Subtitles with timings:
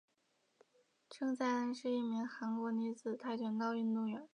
[1.11, 4.27] 郑在恩是一名韩国女子跆拳道运动员。